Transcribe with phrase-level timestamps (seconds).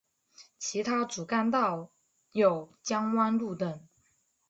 [0.57, 1.91] 其他主干道
[2.31, 3.87] 有江湾路等。